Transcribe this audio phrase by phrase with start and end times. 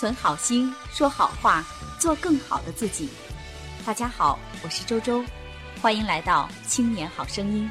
[0.00, 1.62] 存好心，说好话，
[1.98, 3.06] 做更好的自己。
[3.84, 5.22] 大家好，我是周周，
[5.82, 7.68] 欢迎来到青年好声音。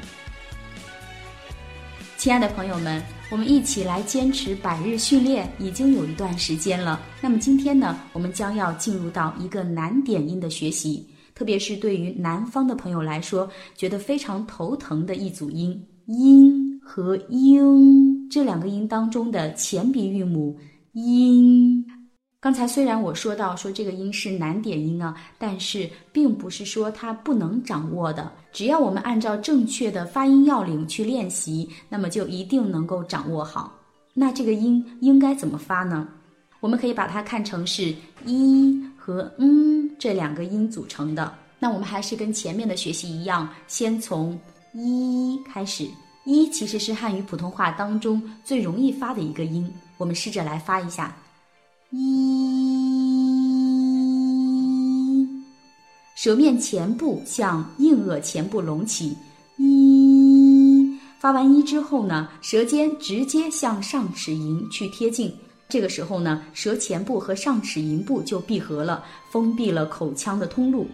[2.16, 7.00] 亲爱的朋友们，我们一起来坚持百日训练已经有一段时间了。
[7.20, 11.04] 那么今天呢，我们将要进入到一个难点音的学习，
[11.34, 20.56] 特别是对于南方的朋友来说，觉得非常头疼的一组音“音”和“英”这两个音当中的前鼻韵母
[20.94, 21.84] “音”。
[22.42, 28.32] 刚才虽然我说到说这个音是难点音啊，但是并不是说它不能掌握的。
[28.50, 33.78] 只要我们按照正确的发音要领去练习，那么就一定能够掌握好。
[34.14, 36.08] 那这个音应该怎么发呢？
[36.60, 37.94] 我们可以把它看成是
[38.24, 41.34] 一和嗯这两个音组成的。
[41.58, 44.38] 那我们还是跟前面的学习一样，先从
[44.72, 45.86] 一开始。
[46.24, 51.14] 一其实是汉语普通话当中最容易发的一个音，我们试着来发一下。
[51.92, 51.98] 一，
[56.14, 59.16] 舌面前部向硬腭前部隆起。
[59.56, 65.34] 一，发完一之后呢，舌尖直接向上齿龈去贴近。
[65.68, 70.86] 这个时候呢，舌前部和上齿龈部就闭合了，封闭了口腔的通路。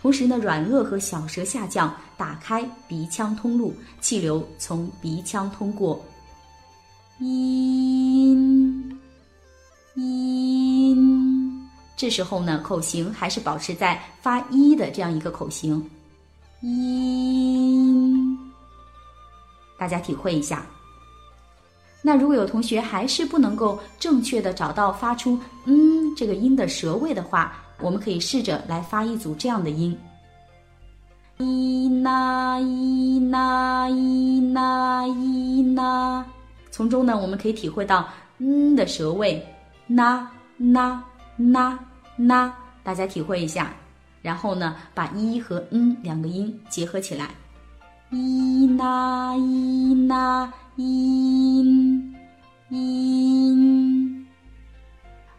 [0.00, 6.04] 同时呢，软腭和小舌下降，打开鼻腔通路，气流从鼻腔通过。
[7.20, 8.98] 音。
[9.94, 15.84] 音，这时候呢，口型还是保持在发一的这样一个口型。
[16.62, 18.38] 音，
[19.78, 20.64] 大家体会一下。
[22.00, 29.96] 那如果有同学还是不能够正确的找到发出“嗯”这个音的舌位的话，我们可以试着来发一组这样的音：
[31.38, 36.24] 一呐一呐一呐一呐。
[36.70, 39.46] 从中呢，我们可以体会到“嗯”的舌位。
[39.94, 41.02] 呐呐
[41.36, 41.78] 呐
[42.16, 43.72] 呐，大家体会一下，
[44.22, 47.28] 然后呢，把一和嗯两个音结合起来，
[48.10, 52.14] 一呐一呐音
[52.70, 54.26] 音。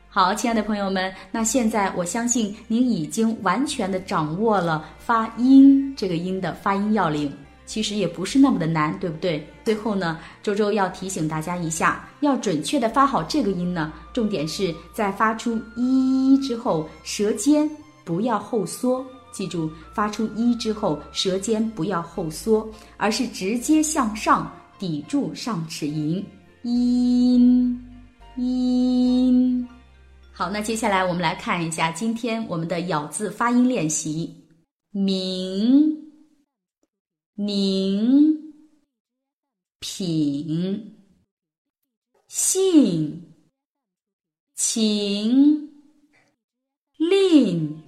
[0.09, 7.31] 好，亲爱的朋友们，那现在我相信您已经完全的掌握了发音这个音的发音要领。
[7.65, 9.47] 其实也不是那么的难，对不对？
[9.63, 17.69] 最后呢，周周要提醒大家一下，要准确的发好这个音呢，重点是在发出一之后，舌尖
[18.03, 19.05] 不要后缩。
[19.31, 26.23] 记住，发出一之后，舌尖不要后缩，而是直接向上抵住上齿龈。
[26.61, 27.83] 音
[28.37, 29.67] 音。
[30.31, 34.31] 好，那接下来我们来看一下今天我们的咬字发音练习，
[34.91, 35.92] 明。
[37.35, 38.53] 宁、
[39.79, 40.95] 品、
[42.27, 43.33] 信、
[44.53, 45.67] 情、
[46.97, 47.81] 令、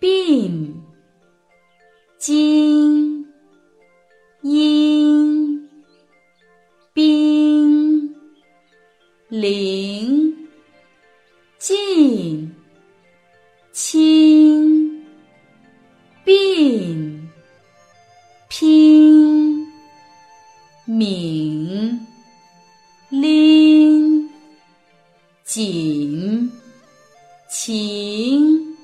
[0.00, 0.82] 病、
[2.16, 3.26] 经、
[4.40, 5.68] 因、
[6.94, 8.14] 兵、
[9.28, 10.48] 灵、
[11.58, 12.50] 进、
[13.70, 15.04] 清、
[16.24, 17.07] 病。
[20.98, 22.04] 敏、
[23.08, 24.28] 拎、
[25.44, 26.50] 紧、
[27.48, 28.76] 情、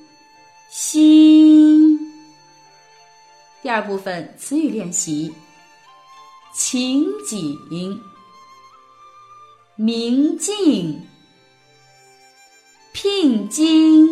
[0.71, 1.99] 心。
[3.61, 5.33] 第二部分词语练习：
[6.53, 7.99] 情景、
[9.75, 11.05] 明镜、
[12.93, 14.07] 聘金、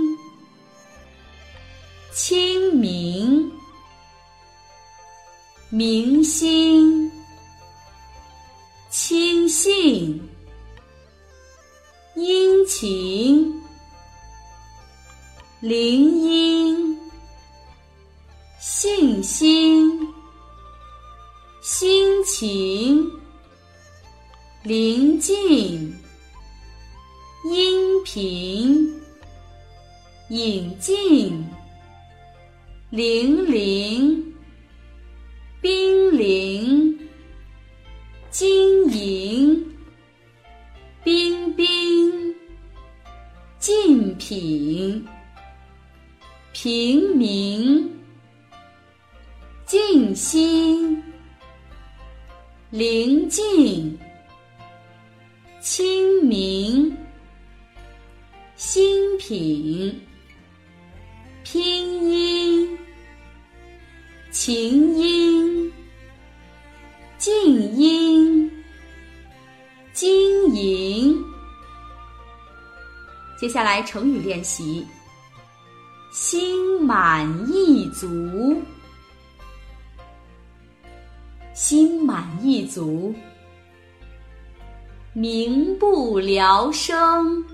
[2.14, 3.50] 清明。
[5.70, 7.10] 明星、
[9.94, 10.22] 轻信、
[12.16, 13.62] 殷勤、
[15.62, 16.98] 铃音、
[18.60, 20.00] 信心、
[21.62, 23.08] 心情、
[24.64, 25.94] 临近、
[27.52, 28.92] 音频、
[30.30, 31.46] 引进、
[32.90, 34.34] 零零。
[35.64, 37.00] 冰凌、
[38.30, 38.52] 晶
[38.92, 39.43] 莹、
[44.34, 45.06] 品、
[46.54, 47.88] 平民、
[49.68, 51.04] 静心、
[52.72, 53.96] 宁静、
[55.62, 56.92] 清明、
[58.56, 60.02] 新品、
[61.44, 62.78] 拼音、
[64.32, 65.44] 琴音。
[67.24, 68.52] 静音、
[69.94, 71.03] 经营、
[73.44, 74.88] 接下来成语练习：
[76.14, 78.08] 心满意足。
[81.54, 83.14] 心满意足，
[85.12, 87.46] 民不聊生。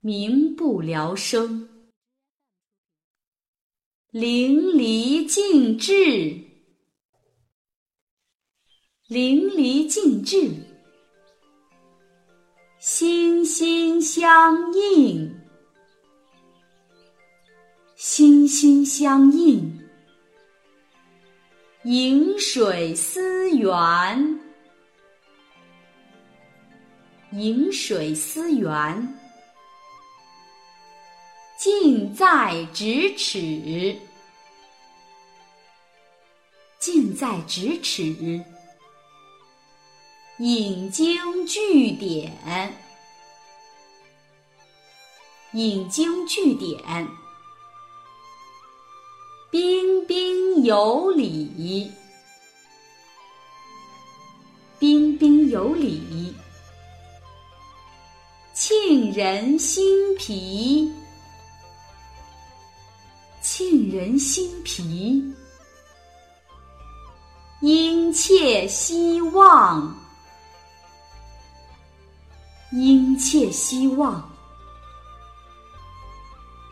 [0.00, 1.68] 民不聊生，
[4.12, 6.42] 淋漓尽致。
[9.08, 10.50] 淋漓尽致，
[12.86, 15.34] 心心相印。
[17.96, 19.88] 心心相印。
[21.84, 24.38] 饮水思源，
[27.32, 29.16] 饮水思源，
[31.58, 33.98] 近在咫尺，
[36.78, 38.44] 近在咫尺，
[40.38, 42.76] 引经据典，
[45.52, 47.08] 引经据典。
[49.52, 51.88] 彬彬有礼，
[54.80, 56.34] 彬彬有礼；
[58.52, 60.92] 沁人心脾，
[63.40, 65.22] 沁人心脾；
[67.60, 69.96] 殷切希望，
[72.74, 74.20] 殷切希望；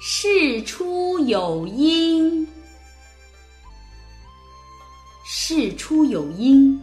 [0.00, 2.46] 事出有因。
[5.24, 6.82] 事出有因，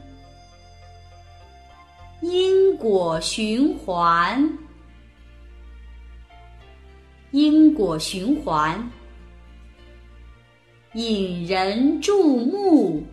[2.22, 4.58] 因果循环，
[7.32, 8.90] 因果循环，
[10.94, 13.06] 引人注目，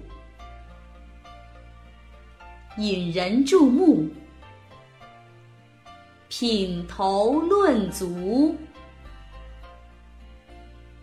[2.78, 4.08] 引人注目，
[6.38, 8.54] 品头论足，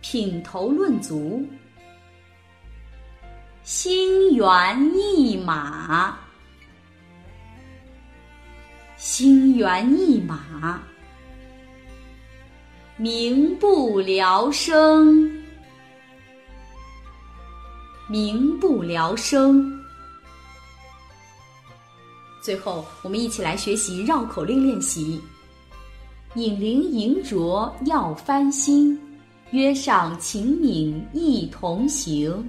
[0.00, 1.44] 品头论足。
[3.64, 4.46] 心猿
[4.94, 6.16] 意马，
[8.96, 10.78] 心猿意马；
[12.96, 15.42] 民不聊生，
[18.08, 19.83] 民不聊生。
[22.44, 25.18] 最后，我们一起来学习绕口令练习：
[26.34, 29.00] 引灵迎着要翻新，
[29.52, 32.46] 约上秦敏一同行。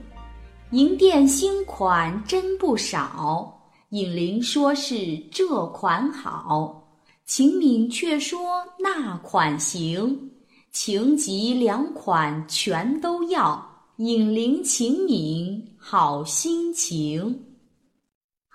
[0.71, 3.57] 银店新款真不少，
[3.91, 6.85] 尹玲说是这款好，
[7.25, 8.37] 秦敏却说
[8.77, 10.29] 那款行，
[10.73, 13.65] 情急两款全都要，
[13.95, 17.33] 尹玲秦敏好心情。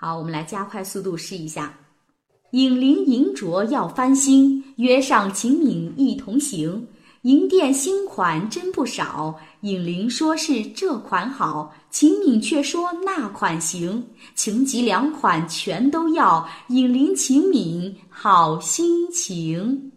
[0.03, 1.75] 好，我们来加快速度试一下。
[2.53, 6.87] 尹玲银镯要翻新，约上秦敏一同行。
[7.21, 14.03] 银店新款真不少，尹玲说是这款好，秦敏却说那款行，
[14.35, 19.93] 情急两款全都要，尹玲秦敏好心情。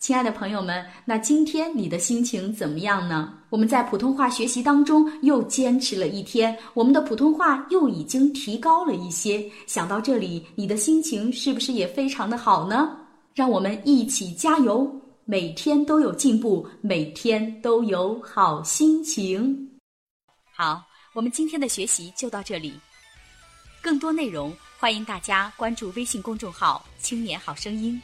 [0.00, 3.34] 亲爱的朋友们，那今天你的心情怎么样呢？
[3.50, 9.44] 我们在普通话学习当中又坚持了一天，我们的普通话又已经提高了一些。
[9.66, 12.96] 想到这里，你的心情是不是也非常的好呢？
[13.34, 14.90] 让我们一起加油！
[15.26, 19.70] 每天都有进步，每天都有好心情。
[20.56, 20.82] 好，
[21.12, 22.72] 我们今天的学习就到这里。
[23.82, 28.00] 更多内容，欢迎大家关注微信公众号“青年好声音”，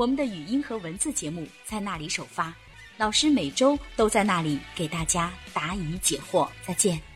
[0.00, 2.54] 我们的语音和文字节目在那里首发，
[2.96, 6.48] 老师每周都在那里给大家答疑解惑。
[6.66, 7.09] 再见。